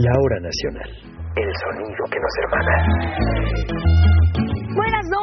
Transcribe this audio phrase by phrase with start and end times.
[0.00, 0.88] La hora nacional.
[1.34, 4.17] El sonido que nos hermana.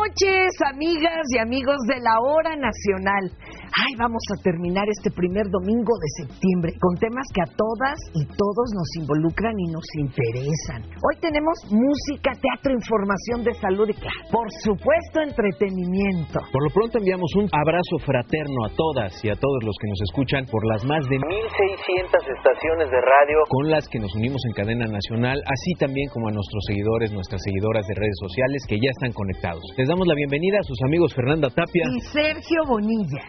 [0.05, 3.25] Noches, amigas y amigos de la hora nacional.
[3.73, 8.21] Ay, vamos a terminar este primer domingo de septiembre con temas que a todas y
[8.37, 10.85] todos nos involucran y nos interesan.
[11.01, 16.37] Hoy tenemos música, teatro, información de salud y, claro, por supuesto, entretenimiento.
[16.53, 20.01] Por lo pronto enviamos un abrazo fraterno a todas y a todos los que nos
[20.05, 23.41] escuchan por las más de 1600 estaciones de radio.
[23.49, 27.41] con las que nos unimos en cadena nacional, así también como a nuestros seguidores, nuestras
[27.41, 29.65] seguidoras de redes sociales que ya están conectados.
[29.75, 31.87] Les damos la bienvenida a sus amigos Fernanda Tapia.
[31.87, 33.23] Y Sergio Bonilla.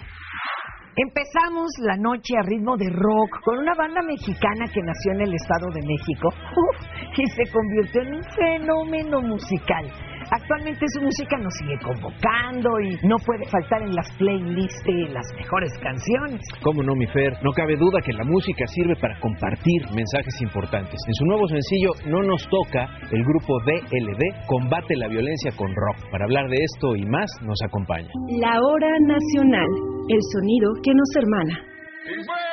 [0.97, 5.35] Empezamos la noche a ritmo de rock con una banda mexicana que nació en el
[5.35, 6.29] Estado de México
[7.17, 9.87] y se convirtió en un fenómeno musical.
[10.31, 15.27] Actualmente su música nos sigue convocando y no puede faltar en las playlists de las
[15.37, 16.41] mejores canciones.
[16.63, 17.33] ¿Cómo no, mi Fer?
[17.43, 20.99] No cabe duda que la música sirve para compartir mensajes importantes.
[21.07, 26.11] En su nuevo sencillo No nos toca, el grupo DLD combate la violencia con rock.
[26.11, 28.09] Para hablar de esto y más, nos acompaña.
[28.41, 29.69] La hora nacional,
[30.09, 32.46] el sonido que nos hermana.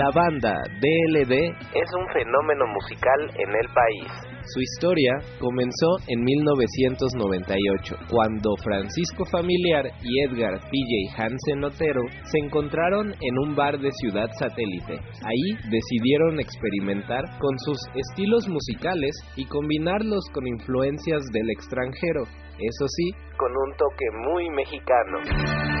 [0.00, 1.34] La banda DLD
[1.74, 4.10] es un fenómeno musical en el país.
[4.46, 13.12] Su historia comenzó en 1998, cuando Francisco Familiar y Edgar PJ Hansen Otero se encontraron
[13.20, 15.00] en un bar de Ciudad Satélite.
[15.22, 22.22] Ahí decidieron experimentar con sus estilos musicales y combinarlos con influencias del extranjero,
[22.58, 25.79] eso sí, con un toque muy mexicano.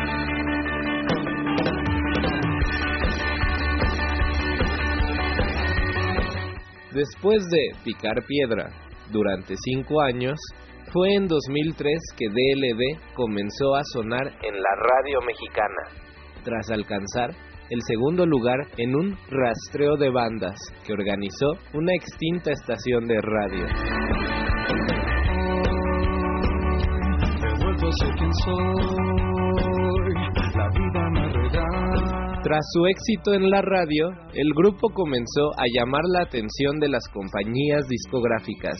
[6.92, 8.70] Después de Picar Piedra
[9.12, 10.38] durante cinco años,
[10.92, 16.02] fue en 2003 que DLD comenzó a sonar en la radio mexicana,
[16.42, 17.30] tras alcanzar
[17.70, 23.66] el segundo lugar en un rastreo de bandas que organizó una extinta estación de radio.
[32.50, 37.06] Tras su éxito en la radio, el grupo comenzó a llamar la atención de las
[37.14, 38.74] compañías discográficas,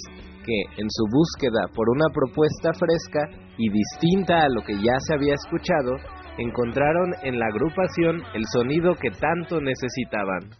[0.44, 5.14] que, en su búsqueda por una propuesta fresca y distinta a lo que ya se
[5.14, 5.94] había escuchado,
[6.38, 10.50] encontraron en la agrupación el sonido que tanto necesitaban.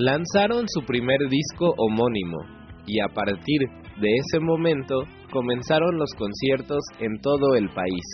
[0.00, 2.38] Lanzaron su primer disco homónimo
[2.86, 3.62] y a partir
[4.00, 4.94] de ese momento
[5.32, 8.04] comenzaron los conciertos en todo el país.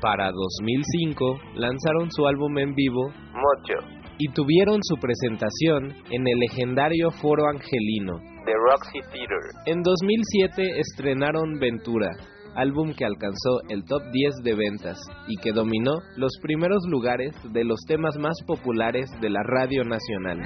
[0.00, 3.84] Para 2005 lanzaron su álbum en vivo Mocho
[4.18, 9.38] y tuvieron su presentación en el legendario Foro Angelino de Roxy Theater.
[9.66, 12.10] En 2007 estrenaron Ventura,
[12.54, 14.98] álbum que alcanzó el top 10 de ventas
[15.28, 20.38] y que dominó los primeros lugares de los temas más populares de la radio nacional.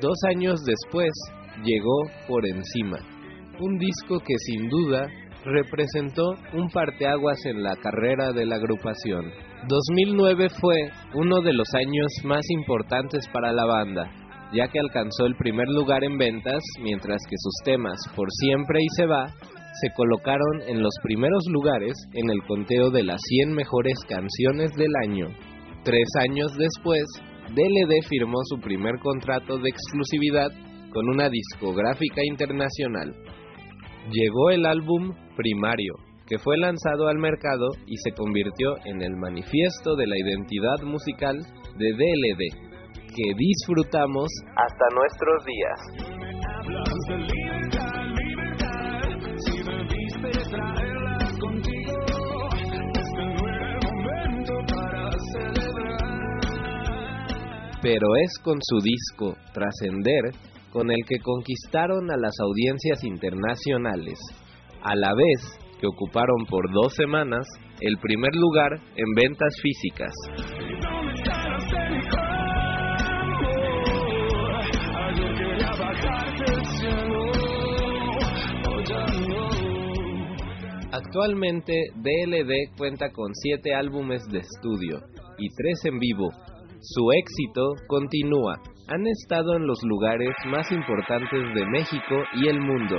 [0.00, 1.10] Dos años después
[1.64, 2.98] llegó Por Encima,
[3.58, 5.08] un disco que sin duda
[5.44, 9.30] representó un parteaguas en la carrera de la agrupación.
[9.68, 14.10] 2009 fue uno de los años más importantes para la banda,
[14.52, 18.88] ya que alcanzó el primer lugar en ventas, mientras que sus temas Por Siempre y
[18.96, 19.26] Se Va
[19.80, 24.92] se colocaron en los primeros lugares en el conteo de las 100 mejores canciones del
[25.02, 25.26] año.
[25.82, 27.02] Tres años después,
[27.50, 30.50] DLD firmó su primer contrato de exclusividad
[30.92, 33.16] con una discográfica internacional.
[34.10, 35.94] Llegó el álbum Primario,
[36.26, 41.38] que fue lanzado al mercado y se convirtió en el manifiesto de la identidad musical
[41.78, 42.42] de DLD,
[43.14, 45.80] que disfrutamos hasta nuestros días.
[57.80, 64.18] Pero es con su disco Trascender con el que conquistaron a las audiencias internacionales,
[64.82, 67.46] a la vez que ocuparon por dos semanas
[67.80, 70.12] el primer lugar en ventas físicas.
[80.90, 85.02] Actualmente DLD cuenta con siete álbumes de estudio
[85.38, 86.30] y tres en vivo.
[86.80, 92.96] Su éxito continúa han estado en los lugares más importantes de México y el mundo.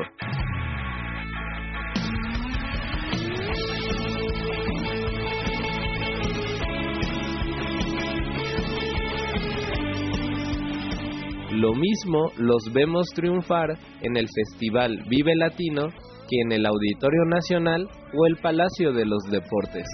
[11.52, 15.88] Lo mismo los vemos triunfar en el Festival Vive Latino
[16.30, 19.86] que en el Auditorio Nacional o el Palacio de los Deportes.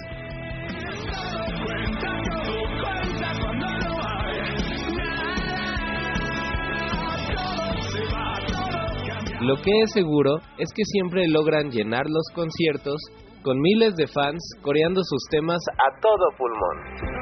[9.42, 13.02] Lo que es seguro es que siempre logran llenar los conciertos
[13.42, 17.21] con miles de fans coreando sus temas a todo pulmón.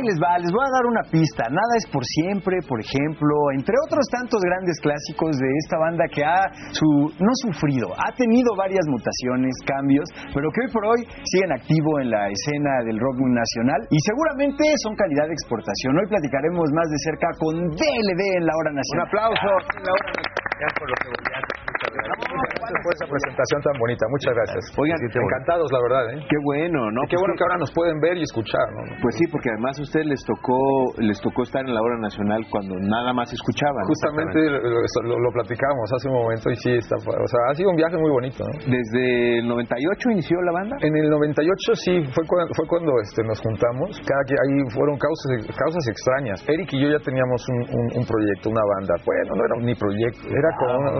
[0.00, 1.44] Les va, les voy a dar una pista.
[1.52, 6.24] Nada es por siempre, por ejemplo, entre otros tantos grandes clásicos de esta banda que
[6.24, 11.52] ha su, no sufrido, ha tenido varias mutaciones, cambios, pero que hoy por hoy siguen
[11.52, 15.92] activo en la escena del rock nacional y seguramente son calidad de exportación.
[16.00, 19.04] Hoy platicaremos más de cerca con DLD en la hora nacional.
[19.04, 21.69] Un aplauso en la hora nacional por lo que.
[21.90, 24.04] Gracias por esa presentación tan bonita.
[24.10, 24.62] Muchas gracias.
[24.78, 26.04] Oigan, encantados, la verdad.
[26.14, 26.22] ¿eh?
[26.28, 27.02] Qué bueno, ¿no?
[27.02, 28.66] Y qué Pues bueno que ahora nos pueden ver y escuchar.
[28.70, 28.82] ¿no?
[29.02, 32.46] Pues sí, porque además a ustedes les tocó les tocó estar en la hora nacional
[32.50, 33.82] cuando nada más escuchaban.
[33.86, 37.70] Justamente lo, lo, lo platicamos hace un momento y sí, está, o sea, ha sido
[37.70, 38.44] un viaje muy bonito.
[38.44, 38.54] ¿no?
[38.70, 40.76] Desde el 98 inició la banda.
[40.80, 43.98] En el 98 sí, fue cuando, fue cuando este, nos juntamos.
[44.06, 46.38] Cada que ahí fueron causas, causas extrañas.
[46.46, 48.94] Eric y yo ya teníamos un, un, un proyecto, una banda.
[49.04, 50.90] Bueno, no era ni proyecto, era como una,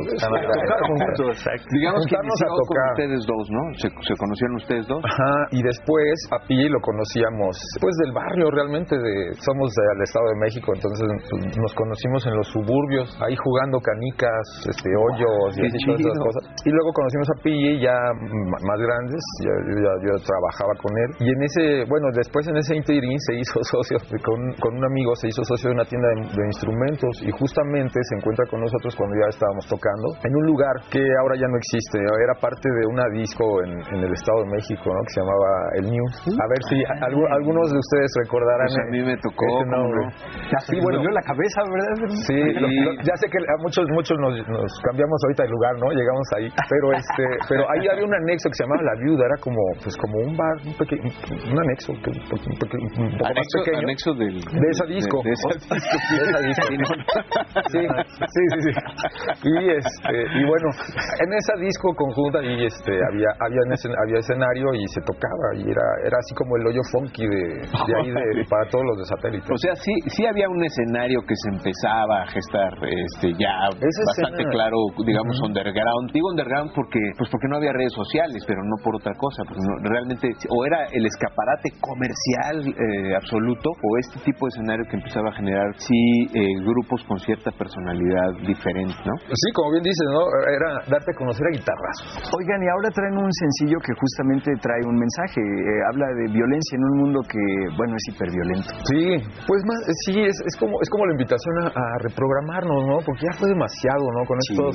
[0.80, 1.36] tocar juntos.
[1.72, 3.62] Digamos que inició con ustedes dos, ¿no?
[3.76, 5.00] Se, se conocieron ustedes dos.
[5.04, 10.26] Ajá, y después a Pi lo conocíamos pues del barrio realmente de somos del Estado
[10.32, 11.00] de México, entonces
[11.30, 16.00] pues, nos conocimos en los suburbios, ahí jugando canicas, este hoyos y qué así, todas
[16.00, 16.42] esas cosas.
[16.64, 17.96] Y luego conocimos a Pi ya
[18.64, 22.76] más grandes, ya, ya- yo trabajaba con él y en ese, bueno, después en ese
[22.76, 26.40] interín se hizo socio con, con un amigo, se hizo socio de una tienda de,
[26.40, 30.69] de instrumentos y justamente se encuentra con nosotros cuando ya estábamos tocando en un lugar
[30.90, 34.50] que ahora ya no existe, era parte de una disco en, en el Estado de
[34.56, 35.00] México, ¿no?
[35.06, 35.50] Que se llamaba
[35.80, 36.14] El News.
[36.38, 36.76] A ver si
[37.06, 38.68] algu- algunos de ustedes recordarán.
[38.70, 40.00] Pues a mí me tocó, ¿cómo nombre.
[40.06, 40.10] no?
[40.50, 41.94] Ya se Sí, les bueno, la cabeza, ¿verdad?
[42.26, 42.38] Sí,
[43.02, 45.88] ya sé que a muchos muchos nos, nos cambiamos ahorita de lugar, ¿no?
[45.90, 49.36] Llegamos ahí, pero este, pero ahí había un anexo que se llamaba La Viuda, era
[49.42, 53.78] como pues como un bar, un anexo, peque- un un poco más Anexo, pequeño.
[53.88, 55.22] anexo del De esa disco.
[55.24, 55.70] de- de esa disco.
[56.14, 56.94] De esa disco.
[57.70, 58.72] Sí, sí, sí, sí.
[59.44, 60.59] Y este, y bueno,
[61.24, 63.62] en esa disco conjunta y este había había,
[64.04, 67.92] había escenario y se tocaba y era era así como el hoyo funky de, de
[68.00, 69.46] ahí de, para todos los de satélite.
[69.52, 74.02] O sea, sí, sí había un escenario que se empezaba a gestar, este, ya Esa
[74.06, 76.10] bastante escena- claro, digamos, underground.
[76.12, 79.42] Digo underground porque, pues porque no había redes sociales, pero no por otra cosa.
[79.44, 84.84] Porque no- realmente, o era el escaparate comercial eh, absoluto, o este tipo de escenario
[84.88, 86.00] que empezaba a generar, sí,
[86.34, 89.14] eh, grupos con cierta personalidad diferente, ¿no?
[89.28, 90.24] Sí, como bien dices, ¿no?
[90.50, 92.26] Era darte a conocer a guitarrazos.
[92.34, 95.40] Oigan, y ahora traen un sencillo que justamente trae un mensaje.
[95.40, 97.42] eh, habla de violencia en un mundo que,
[97.76, 98.70] bueno, es hiperviolento.
[98.90, 102.80] Sí, pues más, eh, sí, es, es como es como la invitación a, a reprogramarnos,
[102.86, 102.96] ¿no?
[103.04, 104.22] Porque ya fue demasiado, ¿no?
[104.26, 104.52] Con Sí.
[104.54, 104.72] estos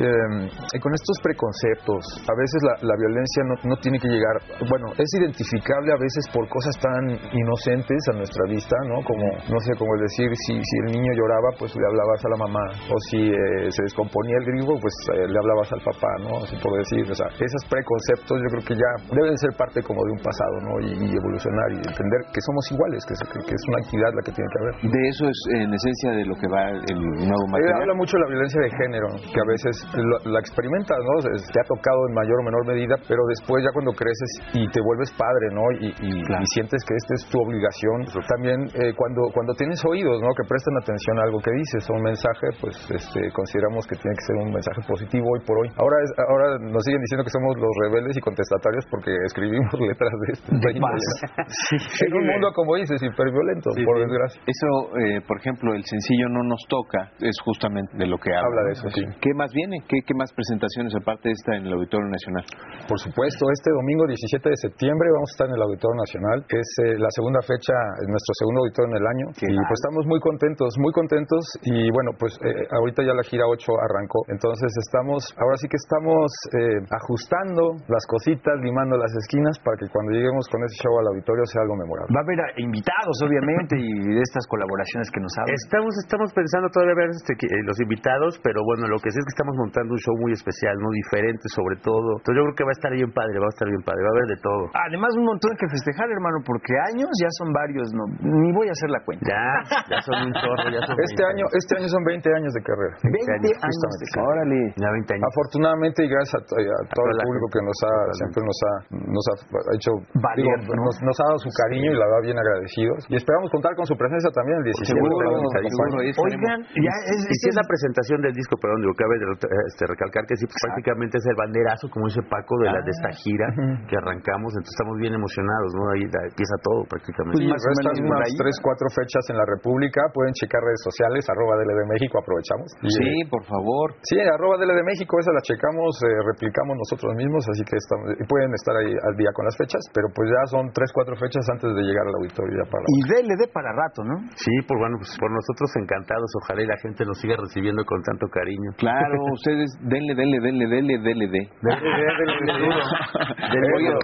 [0.00, 2.02] eh, con estos preconceptos.
[2.24, 4.36] A veces la, la violencia no, no tiene que llegar,
[4.70, 7.02] bueno, es identificable a veces por cosas tan
[7.34, 9.02] inocentes a nuestra vista, ¿no?
[9.04, 12.28] Como, no sé, como el decir, si, si el niño lloraba, pues le hablabas a
[12.30, 16.42] la mamá, o si eh, se descomponía el griego, pues le hablabas al papá, ¿no?
[16.44, 19.98] Así por decir, o sea, esos preconceptos yo creo que ya deben ser parte como
[20.04, 20.72] de un pasado, ¿no?
[20.86, 24.22] Y, y evolucionar y entender que somos iguales, que, es- que- es una equidad la
[24.22, 24.74] que tiene que haber.
[24.90, 27.80] De eso es en esencia de lo que va el nuevo Eh, material.
[27.82, 31.14] habla mucho de la violencia de género, que a veces lo- la experimentas, ¿no?
[31.26, 34.80] Te ha tocado en mayor o menor medida, pero después ya cuando creces y te
[34.80, 35.64] vuelves padre, ¿no?
[35.82, 38.06] Y, y- y sientes que esta es tu obligación.
[38.28, 40.28] También eh, cuando, cuando tienes oídos, ¿no?
[40.38, 44.14] Que prestan atención a algo que dices, o un mensaje, pues este, consideramos que tiene
[44.14, 45.68] que ser un mensaje positivo hoy por hoy.
[45.76, 50.12] Ahora, es- ahora nos siguen diciendo que somos los rebeldes y contestatarios porque escribimos letras
[50.26, 52.06] de este índole, ¿no?
[52.06, 54.40] En un mundo, como dices, hiperviolento, por desgracia.
[54.46, 58.46] Eso, eh, por ejemplo, el sencillo No nos toca, es justamente de lo que habla.
[58.48, 59.02] Habla de eso, sí.
[59.20, 59.78] ¿Qué más viene?
[59.88, 62.44] ¿Qué, qué más presentaciones aparte de esta en el Auditorio Nacional?
[62.88, 66.38] Por supuesto, este domingo 17 de septiembre vamos a estar en el Auditorio Nacional.
[66.48, 69.26] Es eh, la segunda fecha, es nuestro segundo auditorio en el año.
[69.50, 71.42] y pues estamos muy contentos, muy contentos.
[71.62, 74.20] Y bueno, pues eh, ahorita ya la gira 8 arrancó.
[74.28, 79.86] Entonces estamos, ahora sí que estamos eh, ajustando las cositas, limando las esquinas para que
[79.86, 82.10] cuando lleguemos con ese show al auditorio sea algo memorable.
[82.10, 85.54] Va a haber invitados, obviamente, y de estas colaboraciones que nos hablan.
[85.54, 89.24] Estamos, estamos pensando todavía ver este, eh, los invitados, pero bueno, lo que sí es
[89.30, 90.90] que estamos montando un show muy especial, ¿no?
[90.90, 92.18] Diferente sobre todo.
[92.18, 94.10] Entonces yo creo que va a estar bien padre, va a estar bien padre, va
[94.10, 94.62] a haber de todo.
[94.74, 98.74] Además, un montón que festejar, hermano, porque años ya son varios, no, ni voy a
[98.74, 99.22] hacer la cuenta.
[99.22, 99.54] Ya,
[99.86, 102.62] ya son un chorro, ya son Este 20 año, este año son 20 años de
[102.66, 102.94] carrera.
[103.06, 104.14] 20 años, justamente, de sí.
[104.18, 104.30] carrera.
[104.34, 104.79] Órale.
[104.80, 105.26] Ya 20 años.
[105.28, 107.60] Afortunadamente y gracias a, to- a todo el público gente.
[107.60, 109.34] que nos ha siempre nos ha nos ha
[109.76, 110.88] hecho Valer, digo, ¿no?
[110.88, 113.84] nos, nos ha dado su cariño y la verdad bien agradecidos y esperamos contar con
[113.84, 116.00] su presencia también el 17 Seguro, Esperamos que nos seguro, acompañe.
[116.00, 116.40] ahí estaremos.
[116.40, 119.28] Oigan, ya es, Y si es la presentación del disco, perdón, digo, cabe de-
[119.68, 122.92] este, recalcar que sí, pues, prácticamente es el banderazo, como dice Paco, de, la, de
[122.94, 123.46] esta gira
[123.90, 125.82] que arrancamos, entonces estamos bien emocionados, ¿no?
[125.92, 127.42] Ahí empieza todo prácticamente.
[127.42, 128.34] Sí, más o restan unas ahí.
[128.38, 130.00] tres, cuatro fechas en la República.
[130.14, 132.68] Pueden checar redes sociales, arroba DL de México, aprovechamos.
[132.80, 133.94] Sí, eh, por favor.
[134.06, 138.14] sí, arroba DL de México, esa la checamos, eh, replicamos nosotros mismos, así que estamos,
[138.20, 141.16] y pueden estar ahí al día con las fechas, pero pues ya son tres, cuatro
[141.16, 144.16] fechas antes de llegar al auditorio ya para la Y DLD para rato, ¿no?
[144.36, 147.98] Sí, pues bueno, pues por nosotros encantados, ojalá y la gente nos siga recibiendo con
[148.04, 148.70] tanto cariño.
[148.76, 151.42] Claro, ustedes denle, denle, denle, denle, denle, de.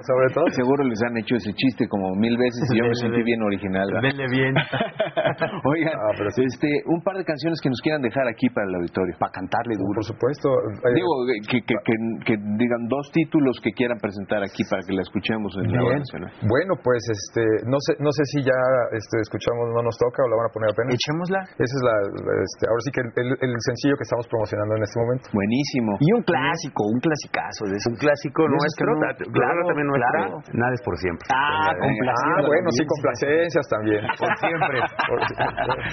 [0.06, 0.44] Sobre todo.
[0.56, 3.86] Seguro les han hecho ese chiste como mil veces y yo me sentí bien original.
[3.92, 4.08] ¿verdad?
[4.08, 4.54] Denle bien.
[5.64, 6.42] Oigan, Ah, sí.
[6.44, 9.14] este, un par de canciones que nos quieran dejar aquí para el auditorio.
[9.18, 9.94] Para cantarle duro.
[9.94, 10.45] Por supuesto.
[10.50, 11.10] Eh, Digo,
[11.50, 11.94] que, que, que,
[12.26, 15.98] que digan dos títulos que quieran presentar aquí para que la escuchemos en la hora
[15.98, 16.30] nacional.
[16.46, 18.56] Bueno, pues este, no sé, no sé si ya
[18.92, 20.94] este, escuchamos No nos toca o la van a poner apenas.
[20.96, 21.40] Echémosla.
[21.58, 21.94] Esa es la,
[22.42, 25.24] este, ahora sí que el, el- el sencillo que estamos promocionando en este momento.
[25.32, 25.90] Buenísimo.
[26.00, 27.88] Y un clásico, un clasicazo de eso.
[27.92, 30.10] Un clásico nuestro, que no- ta- claro, también nuestro.
[30.12, 30.34] claro.
[30.54, 31.26] Nada es por siempre.
[31.32, 34.02] Ah, complaciendo Ah, bueno, sí, complacencias también.
[34.20, 34.76] Por siempre.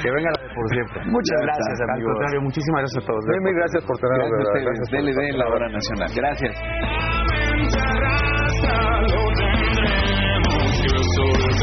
[0.02, 1.00] que venga la de por siempre.
[1.10, 1.94] Muchas gracias, está.
[1.94, 2.10] amigo.
[2.10, 3.22] Al contrario, muchísimas gracias a todos.
[3.28, 4.43] Mil, mil gracias por tenernos.
[4.44, 4.66] De ustedes.
[4.66, 6.12] Gracias por- DLD en la hora nacional.
[6.16, 7.64] Gracias.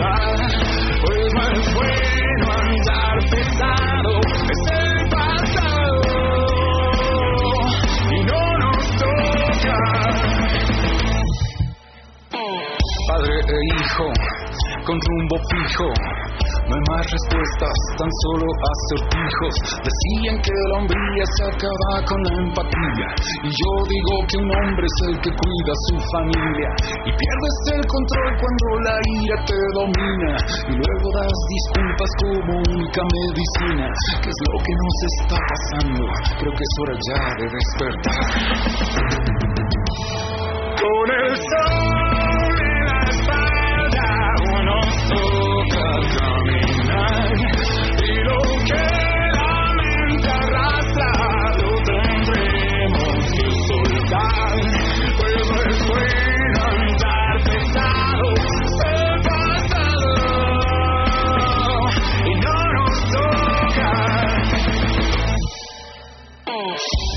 [0.00, 4.20] Pues no es bueno andar pesado,
[13.11, 14.07] Padre e hijo,
[14.87, 15.90] con rumbo fijo.
[16.71, 19.55] No hay más respuestas, tan solo acertijos.
[19.83, 23.09] Decían que la hombría se acaba con la empatía.
[23.43, 26.71] Y yo digo que un hombre es el que cuida a su familia.
[27.02, 30.33] Y pierdes el control cuando la ira te domina.
[30.71, 33.90] Y luego das disculpas como única medicina.
[34.23, 36.07] ¿Qué es lo que nos está pasando?
[36.38, 38.23] Creo que es hora ya de despertar.
[40.79, 42.00] Con el sol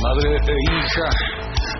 [0.03, 1.09] Madre e hija,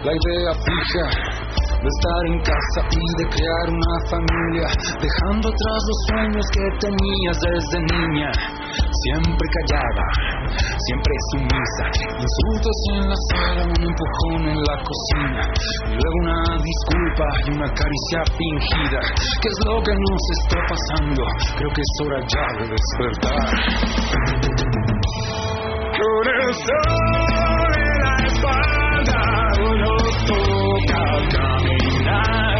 [0.03, 1.42] la idea fija
[1.83, 4.67] de estar en casa y de crear una familia,
[5.03, 8.31] dejando atrás los sueños que tenías desde niña.
[9.03, 10.05] Siempre callada,
[10.79, 11.85] siempre sumisa,
[12.23, 15.43] insultos en la sala, un empujón en la cocina,
[15.91, 18.99] luego una disculpa y una caricia fingida.
[19.43, 21.21] ¿Qué es lo que nos está pasando?
[21.57, 23.43] Creo que es hora ya de despertar.
[25.99, 29.33] Con el sol en la espalda
[29.83, 31.62] nos toca
[32.21, 32.52] time.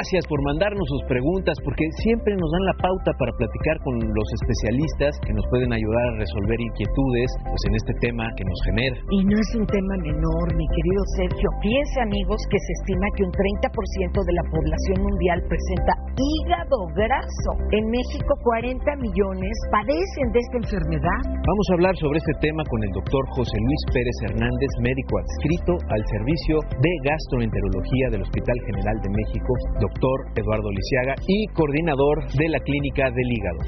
[0.00, 4.28] Gracias por mandarnos sus preguntas, porque siempre nos dan la pauta para platicar con los
[4.40, 8.96] especialistas que nos pueden ayudar a resolver inquietudes pues, en este tema que nos genera.
[9.12, 11.48] Y no es un tema menor, mi querido Sergio.
[11.60, 17.50] Piense, amigos, que se estima que un 30% de la población mundial presenta hígado graso.
[17.76, 21.20] En México, 40 millones padecen de esta enfermedad.
[21.28, 25.72] Vamos a hablar sobre este tema con el doctor José Luis Pérez Hernández, médico adscrito
[25.92, 29.52] al Servicio de Gastroenterología del Hospital General de México,
[29.90, 33.62] doctor Eduardo Lisiaga y coordinador de la Clínica del Hígado.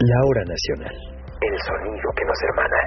[0.00, 0.94] La hora nacional.
[1.40, 2.80] El sonido que nos hermana.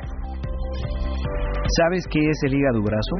[1.77, 3.15] ¿Sabes qué es el hígado graso?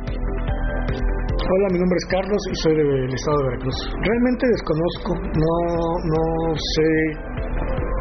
[1.48, 3.78] Hola, mi nombre es Carlos y soy del estado de Veracruz.
[4.04, 5.56] Realmente desconozco, no,
[6.04, 6.92] no sé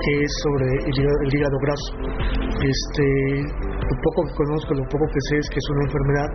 [0.02, 1.90] que es sobre el hígado, graso.
[2.62, 3.06] Este,
[3.62, 6.28] lo poco que conozco, lo poco que sé es que es una enfermedad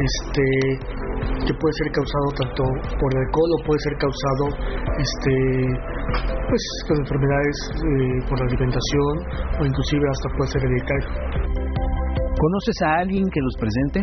[0.00, 0.46] este,
[1.46, 2.62] que puede ser causado tanto
[3.00, 4.44] por el alcohol o puede ser causado
[4.98, 5.34] este,
[6.48, 9.12] pues, con enfermedades eh, por la alimentación
[9.58, 11.08] o inclusive hasta puede ser hereditario.
[12.40, 14.00] ¿Conoces a alguien que los presente?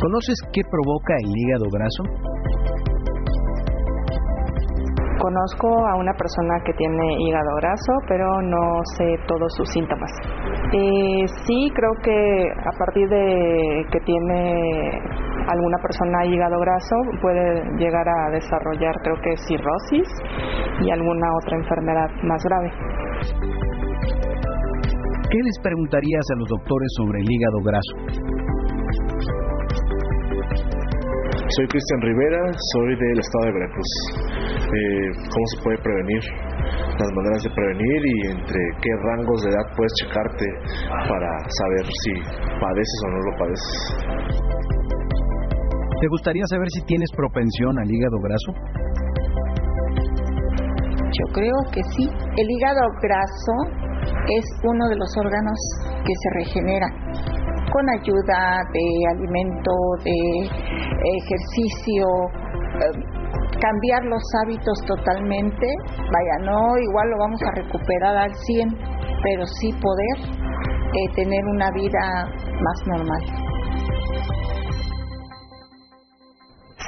[0.00, 2.02] ¿Conoces qué provoca el hígado graso?
[5.20, 10.10] Conozco a una persona que tiene hígado graso, pero no sé todos sus síntomas.
[10.72, 15.00] Eh, sí, creo que a partir de que tiene
[15.48, 20.08] alguna persona hígado graso puede llegar a desarrollar, creo que cirrosis
[20.80, 22.70] y alguna otra enfermedad más grave.
[25.30, 27.94] ¿Qué les preguntarías a los doctores sobre el hígado graso?
[31.56, 33.92] Soy Cristian Rivera, soy del estado de Veracruz.
[34.72, 36.22] Eh, cómo se puede prevenir,
[36.98, 40.46] las maneras de prevenir y entre qué rangos de edad puedes checarte
[41.08, 42.12] para saber si
[42.60, 44.81] padeces o no lo padeces.
[46.02, 48.50] ¿Te gustaría saber si tienes propensión al hígado graso?
[50.98, 52.10] Yo creo que sí.
[52.10, 53.54] El hígado graso
[54.26, 55.54] es uno de los órganos
[56.02, 56.88] que se regenera
[57.70, 59.70] con ayuda de alimento,
[60.02, 60.18] de
[61.22, 62.04] ejercicio,
[62.82, 62.98] eh,
[63.60, 68.70] cambiar los hábitos totalmente, vaya, no igual lo vamos a recuperar al 100,
[69.22, 72.26] pero sí poder eh, tener una vida
[72.60, 73.51] más normal.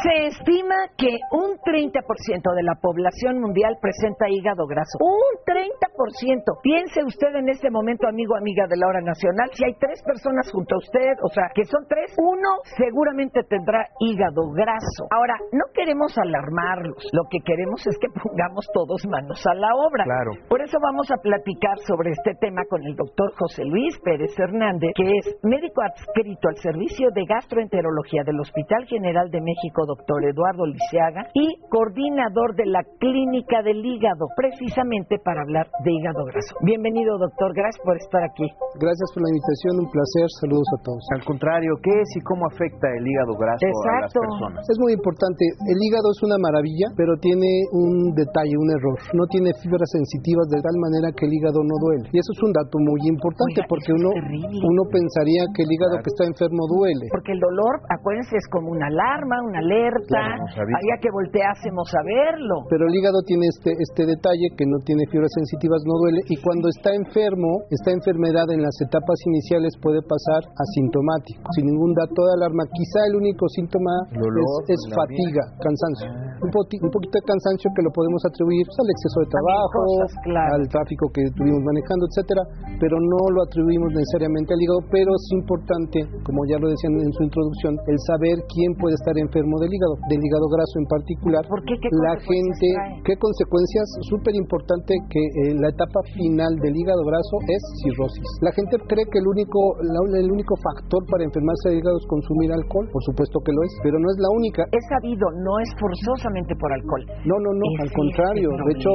[0.04, 5.00] Se estima que un 30% de la población mundial presenta hígado graso.
[5.00, 6.60] Un 30%.
[6.60, 10.52] Piense usted en este momento, amigo, amiga de la hora nacional, si hay tres personas
[10.52, 15.08] junto a usted, o sea, que son tres, uno seguramente tendrá hígado graso.
[15.08, 17.00] Ahora, no queremos alarmarlos.
[17.16, 20.04] Lo que queremos es que pongamos todos manos a la obra.
[20.04, 20.36] Claro.
[20.52, 24.92] Por eso vamos a platicar sobre este tema con el doctor José Luis Pérez Hernández,
[24.92, 30.66] que es médico adscrito al Servicio de Gastroenterología del Hospital General de México, doctor Eduardo
[30.66, 36.54] Liceaga, y coordinador de la Clínica del Hígado, precisamente para hablar de hígado graso.
[36.66, 37.54] Bienvenido, doctor.
[37.54, 38.50] Gracias por estar aquí.
[38.82, 39.86] Gracias por la invitación.
[39.86, 40.26] Un placer.
[40.42, 41.02] Saludos a todos.
[41.14, 44.20] Al contrario, ¿qué es y cómo afecta el hígado graso a las Exacto.
[44.26, 44.62] personas?
[44.66, 45.42] Es muy importante.
[45.70, 48.98] El hígado es una maravilla, pero tiene un detalle, un error.
[49.14, 52.10] No tiene fibras sensitivas de tal manera que el hígado no duele.
[52.10, 56.02] Y eso es un dato muy importante Oiga, porque uno, uno pensaría que el hígado
[56.02, 57.06] que está enfermo duele.
[57.14, 59.83] Porque el dolor, acuérdense, es como una alarma, una alerta.
[60.08, 60.44] Claro.
[60.54, 62.56] Haría que volteásemos a verlo.
[62.70, 66.20] Pero el hígado tiene este, este detalle que no tiene fibras sensitivas, no duele.
[66.32, 71.92] Y cuando está enfermo, esta enfermedad en las etapas iniciales puede pasar asintomático, sin ningún
[71.94, 72.64] dato de alarma.
[72.72, 76.08] Quizá el único síntoma Dolor, es, fatiga, cansancio.
[76.40, 79.78] Un, poti- un poquito de cansancio que lo podemos atribuir pues, al exceso de trabajo,
[79.84, 80.50] cosas, claro.
[80.60, 82.42] al tráfico que estuvimos manejando, etcétera,
[82.80, 87.12] pero no lo atribuimos necesariamente al hígado, pero es importante, como ya lo decían en
[87.12, 91.42] su introducción, el saber quién puede estar enfermo del hígado, del hígado graso en particular.
[91.50, 91.74] ¿Por qué?
[91.82, 93.02] ¿Qué la gente, trae?
[93.02, 98.28] qué consecuencias, súper importante que eh, la etapa final del hígado graso es cirrosis.
[98.46, 102.06] La gente cree que el único, la- el único factor para enfermarse del hígado es
[102.06, 104.62] consumir alcohol, por supuesto que lo es, pero no es la única.
[104.70, 107.02] Es sabido, no es forzosamente por alcohol.
[107.26, 108.48] No, no, no, al contrario.
[108.54, 108.92] De hecho,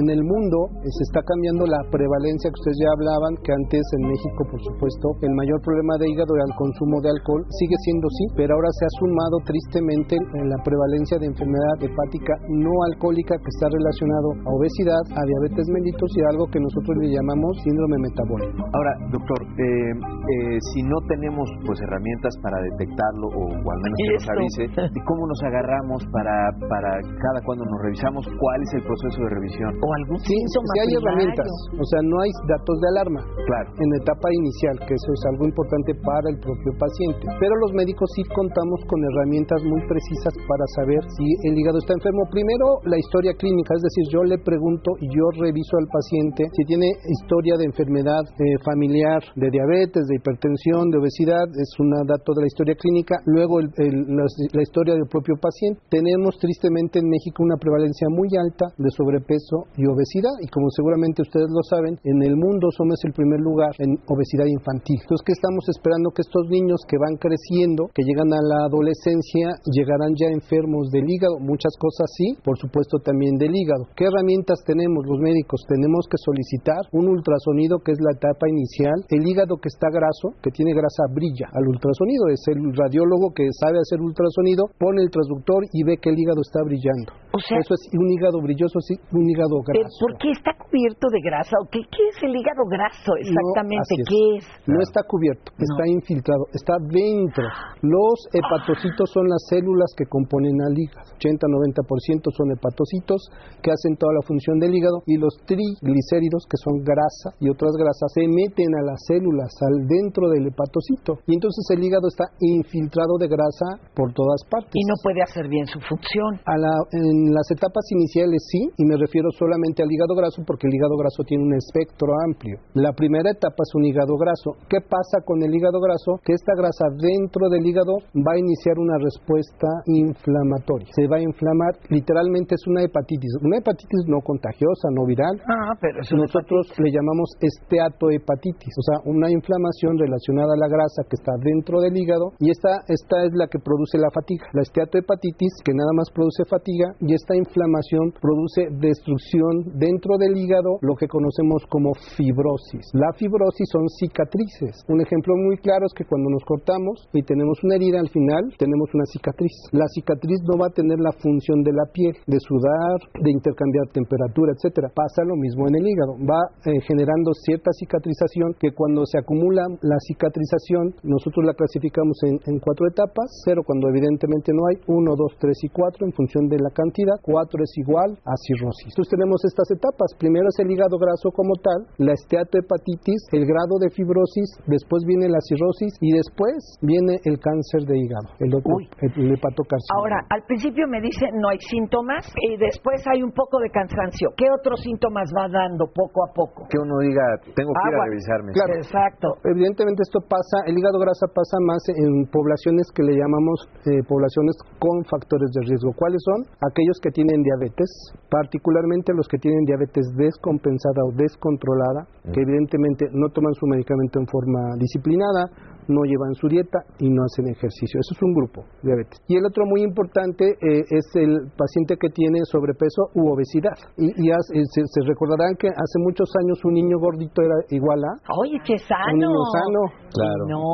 [0.00, 3.82] en el mundo eh, se está cambiando la prevalencia que ustedes ya hablaban, que antes
[4.00, 7.42] en México, por supuesto, el mayor problema de hígado era el consumo de alcohol.
[7.58, 12.34] Sigue siendo sí, pero ahora se ha sumado tristemente en la prevalencia de enfermedad hepática
[12.48, 16.94] no alcohólica que está relacionado a obesidad, a diabetes mellitus y a algo que nosotros
[17.02, 18.62] le llamamos síndrome metabólico.
[18.72, 23.96] Ahora, doctor, eh, eh, si no tenemos pues herramientas para detectarlo o, o al menos
[23.98, 24.32] ¿Y que nos esto?
[24.32, 26.36] avise, ¿de cómo nos agarramos para,
[26.68, 28.22] para cada cuando nos revisamos?
[28.38, 29.70] ¿Cuál es el proceso de revisión?
[29.82, 33.20] O algún Sí, síntoma sí hay herramientas, o sea, no hay datos de alarma.
[33.46, 33.68] Claro.
[33.80, 37.24] En la etapa inicial, que eso es algo importante para el propio paciente.
[37.40, 40.01] Pero los médicos sí contamos con herramientas muy precisas
[40.48, 42.26] para saber si el hígado está enfermo.
[42.30, 46.64] Primero, la historia clínica, es decir, yo le pregunto y yo reviso al paciente si
[46.64, 52.34] tiene historia de enfermedad eh, familiar, de diabetes, de hipertensión, de obesidad, es un dato
[52.34, 53.16] de la historia clínica.
[53.26, 55.80] Luego, la, historia del propio paciente.
[55.90, 61.22] Tenemos tristemente en México una prevalencia muy alta de sobrepeso y obesidad y como seguramente
[61.22, 64.98] ustedes lo saben, en el mundo somos el primer lugar en obesidad infantil.
[65.02, 66.10] Entonces, ¿qué estamos esperando?
[66.10, 69.52] Que estos niños que van creciendo, que llegan a la adolescencia,
[69.92, 73.88] llegarán ya enfermos del hígado, muchas cosas sí, por supuesto también del hígado.
[73.96, 75.60] ¿Qué herramientas tenemos los médicos?
[75.68, 79.04] Tenemos que solicitar un ultrasonido que es la etapa inicial.
[79.08, 82.28] El hígado que está graso, que tiene grasa, brilla al ultrasonido.
[82.28, 86.40] Es el radiólogo que sabe hacer ultrasonido, pone el transductor y ve que el hígado
[86.40, 87.12] está brillando.
[87.34, 89.98] O sea- Eso es un hígado brilloso, sí, un hígado Pero, graso.
[90.04, 91.54] ¿Por qué está cubierto de grasa?
[91.60, 93.94] ¿O qué, qué es el hígado graso exactamente?
[93.96, 94.04] es.
[94.08, 94.44] ¿Qué es?
[94.68, 97.44] No está cubierto, está infiltrado, está dentro.
[97.80, 101.08] Los hepatocitos son las células que componen al hígado.
[101.20, 103.20] 80-90% son hepatocitos
[103.62, 107.72] que hacen toda la función del hígado y los triglicéridos, que son grasa y otras
[107.78, 111.18] grasas, se meten a las células, al dentro del hepatocito.
[111.26, 114.72] Y entonces el hígado está infiltrado de grasa por todas partes.
[114.74, 116.40] Y no puede hacer bien su función.
[116.44, 120.66] A la- en las etapas iniciales sí, y me refiero solamente al hígado graso porque
[120.66, 122.58] el hígado graso tiene un espectro amplio.
[122.74, 124.56] La primera etapa es un hígado graso.
[124.68, 126.18] ¿Qué pasa con el hígado graso?
[126.24, 130.88] Que esta grasa dentro del hígado va a iniciar una respuesta inflamatoria.
[130.94, 133.38] Se va a inflamar, literalmente es una hepatitis.
[133.42, 135.40] Una hepatitis no contagiosa, no viral.
[135.46, 141.04] Ah, pero es Nosotros le llamamos esteatohepatitis, o sea, una inflamación relacionada a la grasa
[141.08, 144.46] que está dentro del hígado y esta, esta es la que produce la fatiga.
[144.52, 150.78] La esteatohepatitis, que nada más produce fatiga, y esta inflamación produce destrucción dentro del hígado,
[150.80, 152.88] lo que conocemos como fibrosis.
[152.92, 154.84] La fibrosis son cicatrices.
[154.88, 158.54] Un ejemplo muy claro es que cuando nos cortamos y tenemos una herida al final,
[158.58, 159.52] tenemos una cicatriz.
[159.72, 163.88] La cicatriz no va a tener la función de la piel, de sudar, de intercambiar
[163.92, 164.88] temperatura, etcétera.
[164.94, 166.16] Pasa lo mismo en el hígado.
[166.22, 172.38] Va eh, generando cierta cicatrización que cuando se acumula la cicatrización, nosotros la clasificamos en,
[172.46, 173.26] en cuatro etapas.
[173.44, 174.76] Cero cuando evidentemente no hay.
[174.86, 177.01] Uno, dos, tres y cuatro en función de la cantidad.
[177.22, 178.92] Cuatro es igual a cirrosis.
[178.92, 180.14] Entonces tenemos estas etapas.
[180.18, 185.28] Primero es el hígado graso como tal, la esteatohepatitis, el grado de fibrosis, después viene
[185.28, 189.98] la cirrosis y después viene el cáncer de hígado, el otro, el, hepatocarcinoma.
[189.98, 194.30] Ahora, al principio me dice no hay síntomas y después hay un poco de cansancio.
[194.36, 196.66] ¿Qué otros síntomas va dando poco a poco?
[196.70, 197.22] Que uno diga,
[197.54, 198.04] tengo que ir Agua.
[198.04, 198.52] a revisarme.
[198.52, 198.74] Claro.
[198.76, 199.28] Exacto.
[199.44, 204.56] Evidentemente esto pasa, el hígado grasa pasa más en poblaciones que le llamamos eh, poblaciones
[204.78, 205.92] con factores de riesgo.
[205.96, 206.44] ¿Cuáles son?
[206.60, 207.88] Aquellos que tienen diabetes,
[208.28, 214.26] particularmente los que tienen diabetes descompensada o descontrolada, que evidentemente no toman su medicamento en
[214.26, 215.46] forma disciplinada,
[215.88, 218.00] no llevan su dieta y no hacen ejercicio.
[218.00, 219.18] Eso es un grupo, diabetes.
[219.28, 223.76] Y el otro muy importante eh, es el paciente que tiene sobrepeso u obesidad.
[223.96, 227.56] Y, y haz- eh, se, se recordarán que hace muchos años un niño gordito era
[227.70, 229.12] igual a Oye, qué sano.
[229.12, 229.80] un niño sano.
[230.12, 230.42] Claro.
[230.48, 230.64] No.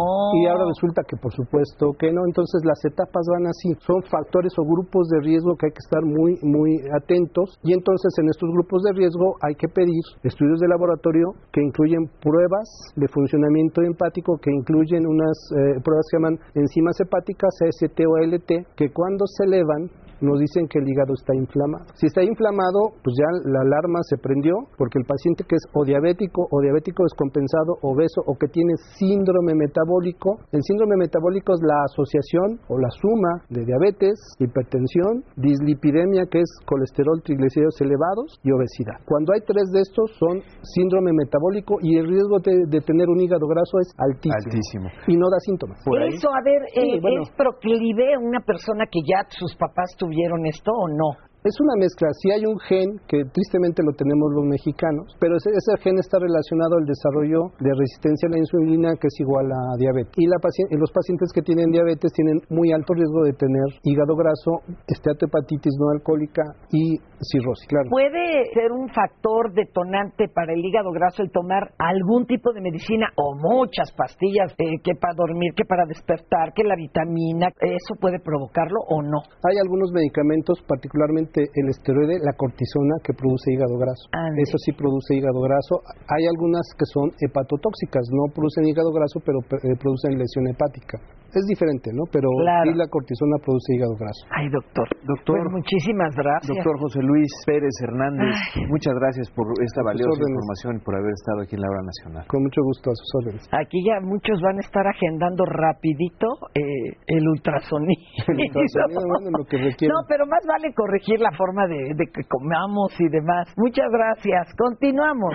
[0.42, 2.22] Y ahora resulta que por supuesto que no.
[2.26, 3.70] Entonces las etapas van así.
[3.86, 7.56] Son factores o grupos de riesgo que hay que estar muy, muy atentos.
[7.62, 12.06] Y entonces en estos grupos de riesgo hay que pedir estudios de laboratorio que incluyen
[12.20, 12.66] pruebas
[12.96, 18.74] de funcionamiento empático, que incluyen unas eh, pruebas que llaman enzimas hepáticas, ST o ALT,
[18.76, 21.84] que cuando se elevan nos dicen que el hígado está inflamado.
[21.94, 25.84] Si está inflamado, pues ya la alarma se prendió porque el paciente que es o
[25.84, 31.84] diabético o diabético descompensado, obeso o que tiene síndrome metabólico, el síndrome metabólico es la
[31.84, 38.98] asociación o la suma de diabetes, hipertensión, dislipidemia que es colesterol, triglicéridos elevados y obesidad.
[39.06, 43.20] Cuando hay tres de estos son síndrome metabólico y el riesgo de, de tener un
[43.20, 44.87] hígado graso es altísimo.
[45.06, 45.78] Y no da síntomas.
[45.80, 47.22] Eso, a ver, Sí, eh, bueno.
[47.22, 51.27] ¿es proclive a una persona que ya sus papás tuvieron esto o no?
[51.44, 52.08] Es una mezcla.
[52.18, 56.18] Sí hay un gen que tristemente lo tenemos los mexicanos, pero ese, ese gen está
[56.18, 60.18] relacionado al desarrollo de resistencia a la insulina que es igual a diabetes.
[60.18, 64.18] Y, la y los pacientes que tienen diabetes tienen muy alto riesgo de tener hígado
[64.18, 66.42] graso, esteatohepatitis no alcohólica
[66.74, 67.70] y cirrosis.
[67.70, 67.86] Claro.
[67.90, 73.14] ¿Puede ser un factor detonante para el hígado graso el tomar algún tipo de medicina
[73.14, 78.18] o muchas pastillas eh, que para dormir, que para despertar, que la vitamina, ¿eso puede
[78.18, 79.22] provocarlo o no?
[79.46, 84.08] Hay algunos medicamentos, particularmente el esteroide, la cortisona, que produce hígado graso.
[84.12, 84.42] Ande.
[84.42, 85.82] Eso sí produce hígado graso.
[86.08, 90.98] Hay algunas que son hepatotóxicas, no producen hígado graso, pero eh, producen lesión hepática.
[91.34, 92.04] Es diferente, ¿no?
[92.10, 92.72] Pero Claro.
[92.72, 94.22] sí la cortisona produce hígado graso.
[94.32, 94.88] Ay, doctor.
[95.04, 95.36] Doctor.
[95.38, 96.56] Pues muchísimas gracias.
[96.56, 98.32] Doctor José Luis Pérez Hernández,
[98.68, 100.32] muchas gracias por esta valiosa órdenes.
[100.32, 102.24] información y por haber estado aquí en la hora nacional.
[102.28, 103.42] Con mucho gusto, a sus órdenes.
[103.52, 108.00] Aquí ya muchos van a estar agendando rapidito eh, el ultrasonido.
[108.28, 109.92] El ultrasonido, bueno, lo que requiera.
[109.94, 113.52] No, pero más vale corregir la forma de, de que comamos y demás.
[113.56, 114.48] Muchas gracias.
[114.56, 115.34] Continuamos.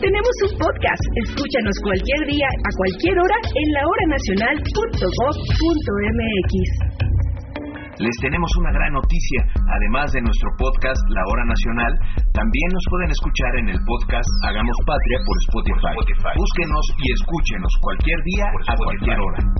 [0.00, 1.04] Tenemos un podcast.
[1.28, 6.52] Escúchanos cualquier día, a cualquier hora, en lahoranacional.gov.mx.
[8.00, 9.44] les tenemos una gran noticia.
[9.60, 11.92] Además de nuestro podcast La Hora Nacional,
[12.32, 15.92] también nos pueden escuchar en el podcast Hagamos Patria por Spotify.
[16.32, 19.52] Búsquenos y escúchenos cualquier día a cualquier hora.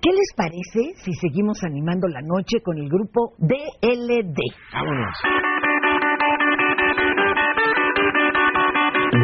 [0.00, 4.40] ¿Qué les parece si seguimos animando la noche con el grupo DLD?
[4.72, 5.20] Vámonos.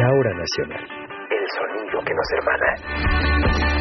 [0.03, 0.85] La hora nacional.
[1.29, 3.72] El sonido que nos hermana.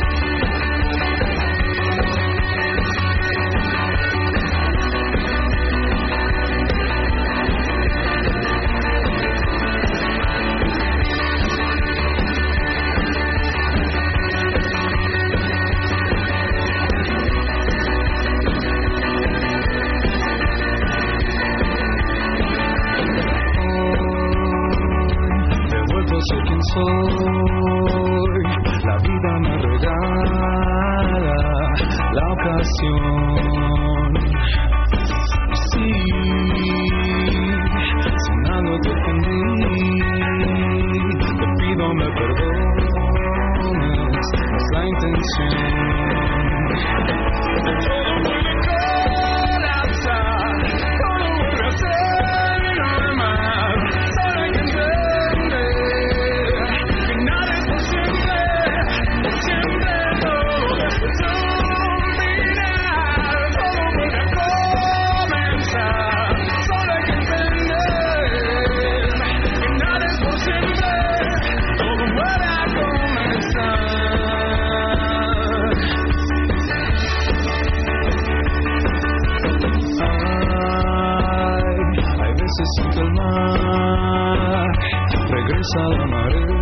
[85.62, 86.61] Salvaré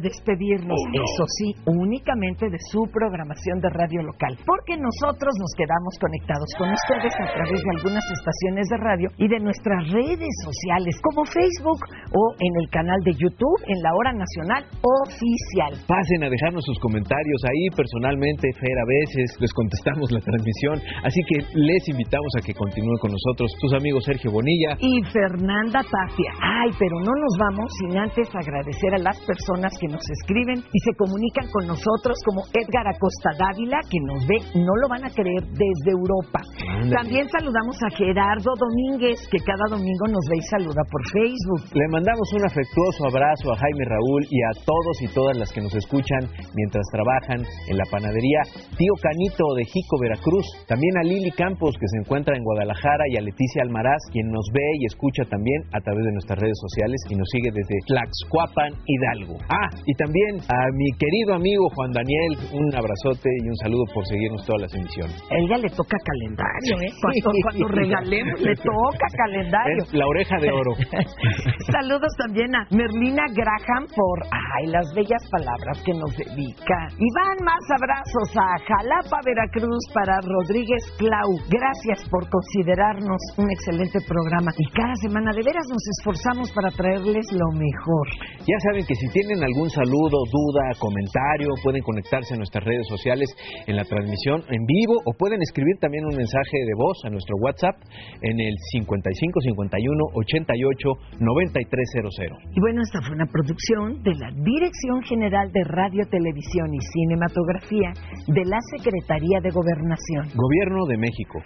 [0.00, 5.94] de despedirnos, eso sí, únicamente de su programación de radio local, porque nosotros nos quedamos
[6.00, 10.96] conectados con ustedes a través de algunas estaciones de radio y de nuestras redes sociales,
[11.02, 11.80] como Facebook
[12.12, 15.72] o en el canal de YouTube en la Hora Nacional Oficial.
[15.86, 21.20] Pasen a dejarnos sus comentarios ahí personalmente, Fer, a veces les contestamos la transmisión, así
[21.28, 26.32] que les invitamos a que continúen con nosotros tus amigos Sergio Bonilla y Fernanda Tapia.
[26.40, 30.78] Ay, pero no nos vamos sin antes agradecer a las personas que nos escriben y
[30.80, 35.10] se comunican con nosotros, como Edgar Acosta Dávila, que nos ve, no lo van a
[35.10, 36.40] creer, desde Europa.
[36.88, 41.62] También saludamos a Gerardo Domínguez, que cada domingo nos ve y saluda por Facebook.
[41.74, 45.60] Le mandamos un afectuoso abrazo a Jaime Raúl y a todos y todas las que
[45.60, 48.42] nos escuchan mientras trabajan en la panadería
[48.76, 50.46] Tío Canito de Jico, Veracruz.
[50.66, 54.46] También a Lili Campos, que se encuentra en Guadalajara, y a Leticia Almaraz, quien nos
[54.52, 58.72] ve y escucha también a través de nuestras redes sociales y nos sigue desde Tlaxcuapan,
[58.86, 59.38] Hidalgo.
[59.48, 64.06] Ah, y también a mi querido amigo Juan Daniel, un abrazote y un saludo por
[64.06, 65.16] seguirnos todas las emisiones.
[65.30, 66.92] A ella le toca calendario, ¿eh?
[67.00, 69.82] Cuando, cuando regalemos, le toca calendario.
[69.82, 70.72] Es la oreja de oro.
[71.72, 76.78] Saludos también a Merlina Graham por ay, las bellas palabras que nos dedica.
[76.98, 81.30] Y van más abrazos a Jalapa, Veracruz para Rodríguez Clau.
[81.48, 84.52] Gracias por considerarnos un excelente programa.
[84.58, 88.06] Y cada semana de veras nos esforzamos para traerles lo mejor.
[88.46, 93.28] Ya saben que si tienen algún saludo, duda, comentario, pueden conectarse a nuestras redes sociales
[93.66, 97.36] en la transmisión en vivo o pueden escribir también un mensaje de voz a nuestro
[97.40, 97.76] WhatsApp
[98.22, 100.88] en el 55 51 88
[101.20, 102.14] 9300.
[102.54, 107.92] Y bueno, esta fue una producción de la Dirección General de Radio, Televisión y Cinematografía
[108.26, 110.28] de la Secretaría de Gobernación.
[110.34, 111.40] Gobierno de México.